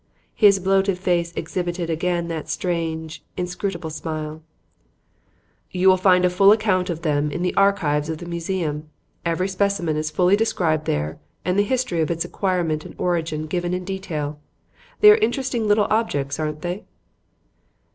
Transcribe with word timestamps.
His 0.33 0.57
bloated 0.57 0.97
face 0.97 1.31
exhibited 1.35 1.91
again 1.91 2.27
that 2.27 2.49
strange, 2.49 3.23
inscrutable 3.37 3.91
smile. 3.91 4.41
"You 5.69 5.89
will 5.89 5.97
find 5.97 6.25
a 6.25 6.29
full 6.31 6.51
account 6.51 6.89
of 6.89 7.03
them 7.03 7.29
in 7.29 7.43
the 7.43 7.53
archives 7.53 8.09
of 8.09 8.17
the 8.17 8.25
museum. 8.25 8.89
Every 9.27 9.47
specimen 9.47 9.95
is 9.97 10.09
fully 10.09 10.35
described 10.35 10.85
there 10.85 11.19
and 11.45 11.55
the 11.55 11.61
history 11.61 12.01
of 12.01 12.09
its 12.09 12.25
acquirement 12.25 12.83
and 12.83 12.95
origin 12.97 13.45
given 13.45 13.75
in 13.75 13.85
detail. 13.85 14.39
They 15.01 15.11
are 15.11 15.17
interesting 15.17 15.67
little 15.67 15.85
objects, 15.91 16.39
aren't 16.39 16.63
they?" 16.63 16.83